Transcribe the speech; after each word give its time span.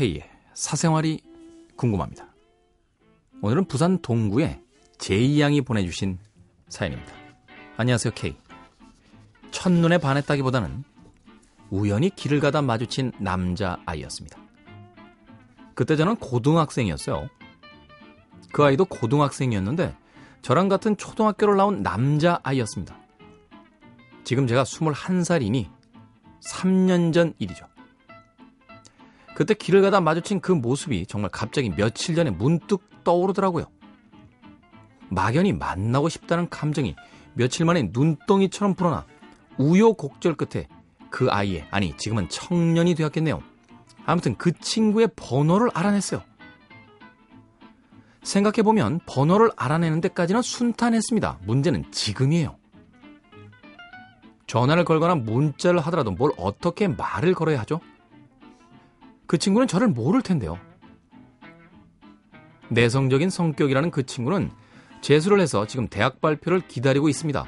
K의 0.00 0.22
사생활이 0.54 1.20
궁금합니다. 1.76 2.34
오늘은 3.42 3.66
부산 3.66 4.00
동구에 4.00 4.62
제이양이 4.96 5.60
보내주신 5.60 6.18
사연입니다. 6.70 7.12
안녕하세요, 7.76 8.14
K. 8.14 8.34
첫눈에 9.50 9.98
반했다기보다는 9.98 10.84
우연히 11.68 12.08
길을 12.08 12.40
가다 12.40 12.62
마주친 12.62 13.12
남자아이였습니다. 13.18 14.38
그때 15.74 15.96
저는 15.96 16.16
고등학생이었어요. 16.16 17.28
그 18.54 18.64
아이도 18.64 18.86
고등학생이었는데 18.86 19.94
저랑 20.40 20.70
같은 20.70 20.96
초등학교를 20.96 21.58
나온 21.58 21.82
남자아이였습니다. 21.82 22.98
지금 24.24 24.46
제가 24.46 24.62
21살이니 24.62 25.68
3년 26.40 27.12
전 27.12 27.34
일이죠. 27.38 27.66
그때 29.40 29.54
길을 29.54 29.80
가다 29.80 30.02
마주친 30.02 30.38
그 30.40 30.52
모습이 30.52 31.06
정말 31.06 31.30
갑자기 31.30 31.70
며칠 31.70 32.14
전에 32.14 32.28
문득 32.28 32.82
떠오르더라고요. 33.04 33.64
막연히 35.08 35.54
만나고 35.54 36.10
싶다는 36.10 36.46
감정이 36.50 36.94
며칠 37.32 37.64
만에 37.64 37.88
눈덩이처럼 37.90 38.74
불어나 38.74 39.06
우여곡절 39.56 40.34
끝에 40.34 40.68
그 41.08 41.30
아이의, 41.30 41.66
아니, 41.70 41.96
지금은 41.96 42.28
청년이 42.28 42.94
되었겠네요. 42.94 43.42
아무튼 44.04 44.36
그 44.36 44.52
친구의 44.52 45.08
번호를 45.16 45.70
알아냈어요. 45.72 46.22
생각해보면 48.22 49.00
번호를 49.06 49.52
알아내는 49.56 50.02
데까지는 50.02 50.42
순탄했습니다. 50.42 51.38
문제는 51.46 51.90
지금이에요. 51.90 52.58
전화를 54.46 54.84
걸거나 54.84 55.14
문자를 55.14 55.80
하더라도 55.80 56.10
뭘 56.10 56.30
어떻게 56.36 56.88
말을 56.88 57.32
걸어야 57.32 57.58
하죠? 57.60 57.80
그 59.30 59.38
친구는 59.38 59.68
저를 59.68 59.86
모를 59.86 60.22
텐데요. 60.22 60.58
내성적인 62.68 63.30
성격이라는 63.30 63.92
그 63.92 64.04
친구는 64.04 64.50
재수를 65.02 65.38
해서 65.38 65.68
지금 65.68 65.86
대학 65.86 66.20
발표를 66.20 66.66
기다리고 66.66 67.08
있습니다. 67.08 67.46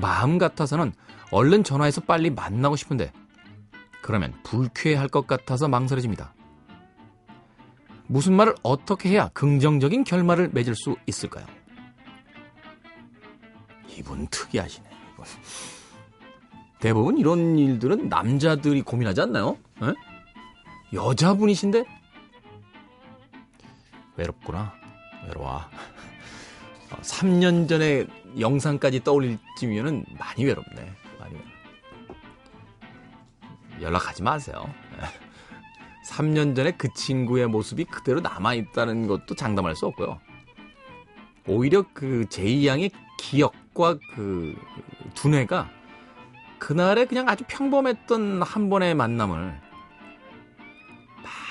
마음 0.00 0.38
같아서는 0.38 0.94
얼른 1.30 1.62
전화해서 1.62 2.00
빨리 2.00 2.30
만나고 2.30 2.74
싶은데 2.74 3.12
그러면 4.00 4.32
불쾌할 4.44 5.08
것 5.08 5.26
같아서 5.26 5.68
망설여집니다. 5.68 6.32
무슨 8.06 8.32
말을 8.32 8.54
어떻게 8.62 9.10
해야 9.10 9.28
긍정적인 9.34 10.04
결말을 10.04 10.52
맺을 10.54 10.74
수 10.74 10.96
있을까요? 11.06 11.44
이분 13.94 14.26
특이하시네. 14.28 14.88
이분. 15.12 15.24
대부분 16.80 17.18
이런 17.18 17.58
일들은 17.58 18.08
남자들이 18.08 18.80
고민하지 18.80 19.20
않나요? 19.20 19.58
에? 19.82 19.92
여자분이신데 20.94 21.84
외롭구나. 24.16 24.72
외로워. 25.26 25.60
3년 27.02 27.68
전에 27.68 28.06
영상까지 28.38 29.02
떠올릴 29.02 29.38
쯤이면 29.58 30.04
많이 30.18 30.44
외롭네. 30.44 30.92
많이 31.18 31.34
외롭네. 31.34 31.54
연락하지 33.80 34.22
마세요. 34.22 34.72
3년 36.08 36.54
전에 36.54 36.72
그 36.72 36.88
친구의 36.94 37.48
모습이 37.48 37.84
그대로 37.84 38.20
남아있다는 38.20 39.08
것도 39.08 39.34
장담할 39.34 39.74
수 39.74 39.86
없고요. 39.86 40.20
오히려 41.46 41.84
그 41.92 42.26
제이 42.28 42.66
양의 42.66 42.90
기억과 43.18 43.98
그 44.14 44.54
두뇌가 45.14 45.70
그날의 46.58 47.06
그냥 47.06 47.28
아주 47.28 47.44
평범했던 47.46 48.42
한 48.42 48.70
번의 48.70 48.94
만남을 48.94 49.63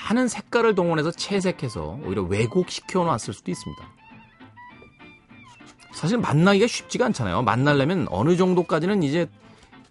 많은 0.04 0.28
색깔을 0.28 0.74
동원해서 0.74 1.10
채색해서 1.10 2.00
오히려 2.04 2.22
왜곡시켜 2.22 3.04
놨을 3.04 3.32
수도 3.32 3.50
있습니다. 3.50 3.88
사실 5.92 6.18
만나기가 6.18 6.66
쉽지가 6.66 7.06
않잖아요. 7.06 7.42
만나려면 7.42 8.06
어느 8.10 8.36
정도까지는 8.36 9.02
이제 9.02 9.30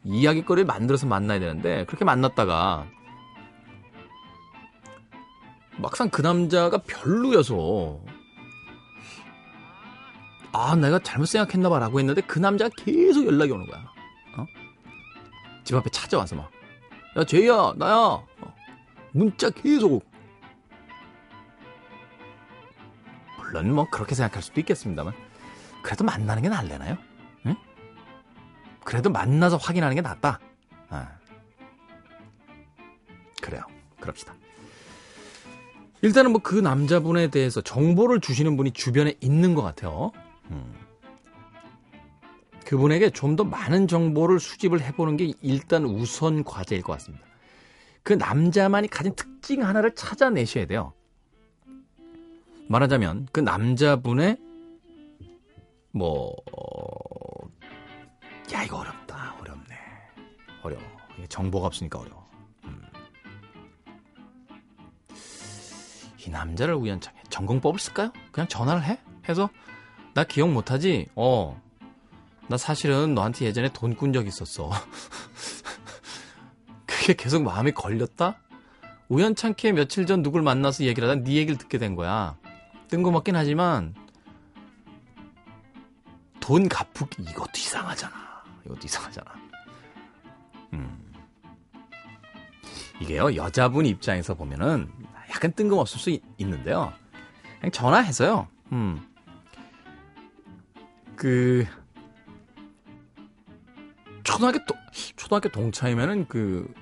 이야기거리를 0.04 0.66
만들어서 0.66 1.08
만나야 1.08 1.40
되는데 1.40 1.86
그렇게 1.86 2.06
만났다가 2.06 2.86
막상 5.78 6.10
그 6.10 6.22
남자가 6.22 6.78
별로여서 6.80 8.00
아 10.52 10.76
내가 10.76 11.00
잘못 11.00 11.26
생각했나 11.26 11.70
봐라고 11.70 12.00
했는데 12.00 12.22
그 12.22 12.38
남자가 12.38 12.70
계속 12.78 13.26
연락이 13.26 13.52
오는 13.52 13.66
거야. 13.66 13.80
어? 14.38 14.46
집 15.64 15.76
앞에 15.76 15.90
찾아와서 15.90 16.36
막 16.36 16.64
야 17.16 17.24
제이야 17.24 17.74
나야 17.78 17.96
어. 17.96 18.28
문자 19.14 19.50
계속 19.50 20.04
물론 23.38 23.74
뭐 23.74 23.88
그렇게 23.90 24.16
생각할 24.16 24.42
수도 24.42 24.60
있겠습니다만 24.60 25.14
그래도 25.82 26.04
만나는 26.04 26.42
게 26.44 26.50
낫려나요? 26.50 26.98
응? 27.46 27.56
그래도 28.84 29.10
만나서 29.10 29.58
확인하는 29.58 29.96
게 29.96 30.02
낫다. 30.02 30.40
아. 30.90 31.10
그래요. 33.42 33.62
그럽시다. 34.00 34.34
일단은 36.02 36.32
뭐 36.32 36.42
그 36.42 36.56
남자분에 36.56 37.30
대해서 37.30 37.62
정보를 37.62 38.20
주시는 38.20 38.58
분이 38.58 38.72
주변에 38.72 39.16
있는 39.22 39.54
것 39.56 39.62
같아요. 39.62 40.12
음. 40.52 40.74
그분에게 42.66 43.12
좀 43.12 43.36
더 43.36 43.44
많은 43.44 43.88
정보를 43.88 44.40
수집을 44.40 44.82
해보는 44.82 45.18
게 45.18 45.32
일단 45.42 45.86
우선 45.86 46.44
과제일 46.44 46.82
것 46.82 46.94
같습니다. 46.94 47.26
그 48.04 48.14
남자만이 48.14 48.88
가진 48.90 49.16
특징 49.16 49.64
하나를 49.66 49.96
찾아내셔야 49.96 50.66
돼요. 50.68 50.94
말하자면 52.68 53.28
그 53.32 53.40
남자분의 53.40 54.38
뭐, 55.92 56.36
야, 58.52 58.64
이거 58.64 58.78
어렵다. 58.80 59.36
어렵네. 59.40 59.76
어려워. 60.64 60.82
정보가 61.30 61.68
없으니까 61.68 62.00
어려워. 62.00 62.28
음. 62.64 62.82
이 66.26 66.30
남자를 66.30 66.74
우연찮게 66.74 67.22
전공법을 67.30 67.80
쓸까요? 67.80 68.12
그냥 68.32 68.48
전화를 68.48 68.84
해? 68.84 69.00
해서, 69.30 69.50
나 70.16 70.24
기억 70.24 70.50
못하지? 70.52 71.08
어. 71.16 71.62
나 72.50 72.58
사실은 72.58 73.14
너한테 73.14 73.46
예전에 73.46 73.70
돈 73.72 73.96
꾼 73.96 74.12
적 74.14 74.26
있었어. 74.28 74.72
그게 77.04 77.16
계속 77.16 77.44
마음에 77.44 77.72
걸렸다? 77.72 78.38
우연찮게 79.10 79.74
며칠 79.74 80.06
전 80.06 80.24
누굴 80.24 80.42
만나서 80.42 80.86
얘기를 80.86 81.10
하다 81.10 81.24
네 81.24 81.34
얘기를 81.34 81.58
듣게 81.58 81.78
된 81.78 81.96
거야. 81.96 82.38
뜬금없긴 82.88 83.36
하지만 83.36 83.94
돈 86.40 86.70
갚기 86.70 87.24
이것도 87.24 87.52
이상하잖아. 87.58 88.14
이것도 88.66 88.80
이상하잖아. 88.86 89.34
음. 90.72 91.14
이게요 93.02 93.36
여자분 93.36 93.86
입장에서 93.86 94.34
보면은 94.34 94.90
약간 95.30 95.52
뜬금없을 95.52 96.00
수 96.00 96.10
있, 96.10 96.22
는데요 96.40 96.94
그냥 97.60 97.72
전화해서요. 97.72 98.48
음. 98.72 99.06
그 101.18 101.66
초등학교 104.24 104.66
도, 104.66 104.74
초등학교 105.18 105.50
동창이면은 105.50 106.30
그 106.30 106.74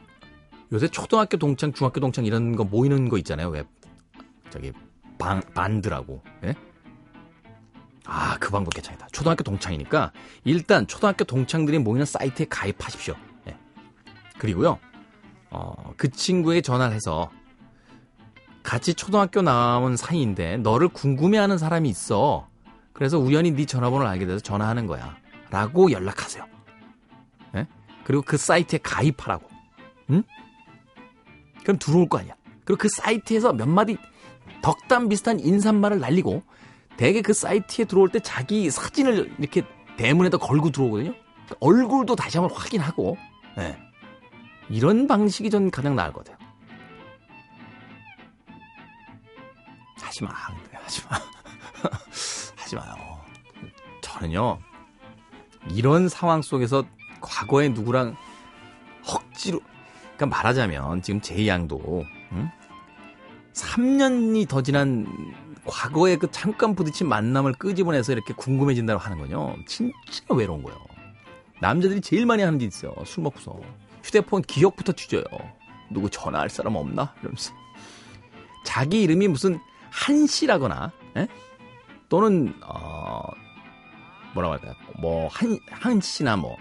요새 0.72 0.88
초등학교 0.88 1.38
동창, 1.38 1.74
중학교 1.74 2.00
동창 2.00 2.26
이런 2.26 2.56
거 2.56 2.64
모이는 2.64 3.10
거 3.10 3.18
있잖아요. 3.18 3.50
왜 3.50 3.64
저기 4.50 4.72
방, 5.18 5.42
반드라고. 5.54 6.24
예? 6.46 6.56
아, 8.06 8.38
그 8.40 8.52
방법 8.52 8.74
괜찮다. 8.74 9.08
초등학교 9.12 9.44
동창이니까 9.44 10.12
일단 10.44 10.88
초등학교 10.88 11.24
동창들이 11.24 11.80
모이는 11.80 12.06
사이트에 12.06 12.46
가입하십시오. 12.50 13.16
예. 13.48 13.58
그리고요, 14.38 14.80
어, 15.50 15.94
그 15.98 16.10
친구에게 16.10 16.62
전화를 16.62 16.96
해서 16.96 17.30
같이 18.64 18.94
초등학교 18.94 19.42
나온 19.42 19.98
사이인데 19.98 20.58
너를 20.58 20.88
궁금해하는 20.88 21.58
사람이 21.58 21.90
있어. 21.90 22.48
그래서 22.94 23.18
우연히 23.18 23.52
네 23.52 23.66
전화번호를 23.66 24.10
알게 24.10 24.26
돼서 24.26 24.40
전화하는 24.40 24.88
거야. 24.88 25.18
라고 25.50 25.92
연락하세요. 25.92 26.46
예? 27.56 27.68
그리고 28.04 28.24
그 28.24 28.38
사이트에 28.38 28.80
가입하라고. 28.82 29.48
응? 30.12 30.24
그럼 31.64 31.78
들어올 31.80 32.10
거 32.10 32.20
아니야. 32.20 32.34
그리고 32.66 32.80
그 32.80 32.90
사이트에서 32.90 33.54
몇 33.54 33.68
마디 33.68 33.98
덕담 34.62 35.10
비슷한 35.10 35.40
인사말을 35.40 36.00
날리고 36.00 36.44
대개 36.98 37.22
그 37.22 37.34
사이트에 37.34 37.86
들어올 37.86 38.10
때 38.10 38.20
자기 38.20 38.70
사진을 38.70 39.36
이렇게 39.40 39.64
대문에다 39.98 40.38
걸고 40.38 40.72
들어오거든요. 40.72 41.14
얼굴도 41.60 42.16
다시 42.16 42.38
한번 42.38 42.56
확인하고 42.56 43.18
네. 43.58 43.78
이런 44.70 45.08
방식이 45.08 45.50
전 45.50 45.70
가장 45.70 45.96
나을 45.96 46.14
것 46.14 46.24
같아요. 46.24 46.38
하지 50.02 50.24
마, 50.24 50.30
하지 50.32 51.02
마, 51.10 51.18
하지 52.56 52.76
마요. 52.76 52.96
저는요 54.02 54.60
이런 55.70 56.10
상황 56.10 56.42
속에서 56.42 56.84
과거에 57.22 57.70
누구랑 57.70 58.16
억지로 59.08 59.60
그러니까 60.22 60.38
말하자면 60.38 61.02
지금 61.02 61.20
제 61.20 61.48
양도 61.48 62.06
응? 62.32 62.50
3년이 63.54 64.48
더 64.48 64.62
지난 64.62 65.08
과거에 65.66 66.16
그 66.16 66.30
잠깐 66.30 66.76
부딪힌 66.76 67.08
만남을 67.08 67.54
끄집어내서 67.54 68.14
이렇게 68.14 68.34
궁금해진다고 68.36 69.00
하는 69.00 69.18
거요. 69.18 69.56
진짜 69.66 69.92
외로운 70.30 70.62
거예요. 70.64 70.80
남자들이 71.60 72.02
제일 72.02 72.26
많이 72.26 72.44
하는 72.44 72.60
짓 72.60 72.68
있어요. 72.68 72.94
술 73.06 73.24
먹고서. 73.24 73.60
휴대폰 74.04 74.42
기억부터 74.44 74.94
뒤져요. 74.94 75.24
누구 75.92 76.10
전화할 76.10 76.50
사람 76.50 76.76
없나? 76.76 77.14
이러면서. 77.22 77.54
자기 78.64 79.02
이름이 79.02 79.28
무슨 79.28 79.60
한씨라거나, 79.92 80.92
에? 81.18 81.28
또는, 82.10 82.54
어, 82.64 83.22
뭐라고 84.34 84.54
할까요? 84.54 84.74
뭐, 85.00 85.28
한, 85.28 85.60
한씨나 85.70 86.38
뭐, 86.38 86.58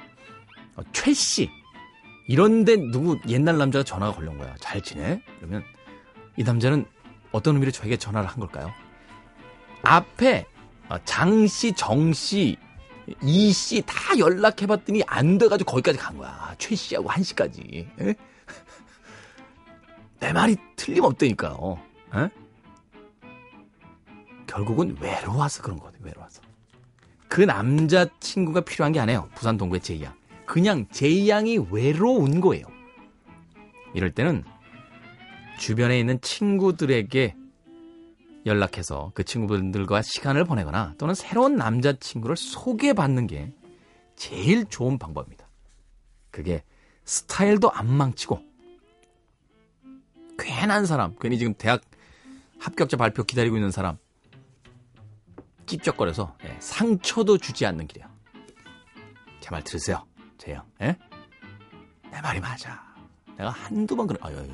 어, 0.76 0.82
최씨. 0.92 1.59
이런데 2.30 2.76
누구 2.76 3.18
옛날 3.26 3.58
남자가 3.58 3.82
전화가 3.82 4.14
걸려온 4.14 4.38
거야. 4.38 4.54
잘 4.60 4.80
지내? 4.80 5.20
그러면 5.38 5.64
이 6.36 6.44
남자는 6.44 6.86
어떤 7.32 7.54
의미로 7.54 7.72
저에게 7.72 7.96
전화를 7.96 8.28
한 8.28 8.38
걸까요? 8.38 8.70
앞에 9.82 10.46
어, 10.88 10.96
장씨, 11.04 11.72
정씨, 11.72 12.56
이씨 13.20 13.82
다 13.84 14.16
연락해봤더니 14.16 15.02
안 15.08 15.38
돼가지고 15.38 15.72
거기까지 15.72 15.98
간 15.98 16.16
거야. 16.18 16.54
최 16.56 16.76
씨하고 16.76 17.08
한 17.08 17.24
씨까지. 17.24 17.88
내 20.20 20.32
말이 20.32 20.56
틀림없다니까요. 20.76 21.80
에? 22.14 22.28
결국은 24.46 24.96
외로워서 25.00 25.62
그런 25.62 25.78
거거든, 25.78 25.98
외로워서. 26.04 26.42
그 27.26 27.40
남자친구가 27.40 28.60
필요한 28.60 28.92
게 28.92 29.00
아니에요. 29.00 29.28
부산 29.34 29.56
동구의 29.56 29.80
제이양. 29.80 30.19
그냥 30.50 30.88
제이 30.90 31.28
양이 31.28 31.58
외로운 31.70 32.40
거예요. 32.40 32.64
이럴 33.94 34.10
때는 34.10 34.42
주변에 35.60 36.00
있는 36.00 36.20
친구들에게 36.20 37.36
연락해서 38.46 39.12
그 39.14 39.22
친구분들과 39.22 40.02
시간을 40.02 40.44
보내거나 40.44 40.96
또는 40.98 41.14
새로운 41.14 41.54
남자친구를 41.54 42.36
소개받는 42.36 43.28
게 43.28 43.54
제일 44.16 44.64
좋은 44.64 44.98
방법입니다. 44.98 45.48
그게 46.32 46.64
스타일도 47.04 47.70
안 47.70 47.86
망치고 47.86 48.42
괜한 50.36 50.84
사람, 50.84 51.14
괜히 51.20 51.38
지금 51.38 51.54
대학 51.54 51.80
합격자 52.58 52.96
발표 52.96 53.22
기다리고 53.22 53.54
있는 53.56 53.70
사람 53.70 53.98
찝쩍거려서 55.66 56.36
예, 56.42 56.56
상처도 56.58 57.38
주지 57.38 57.66
않는 57.66 57.86
길이야. 57.86 58.10
제 59.38 59.50
말 59.50 59.62
들으세요, 59.62 60.04
재영. 60.40 60.64
예? 60.80 60.96
내 62.10 62.20
말이 62.22 62.40
맞아. 62.40 62.82
내가 63.36 63.50
한두 63.50 63.94
번 63.94 64.06
그래. 64.06 64.18
아유, 64.22 64.38
아유. 64.38 64.48